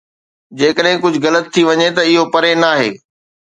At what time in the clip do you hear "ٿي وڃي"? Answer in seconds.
1.53-1.87